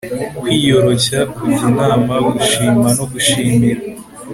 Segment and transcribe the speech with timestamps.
[0.41, 3.81] kwiyoroshya, kujya inama, gushima no gushimira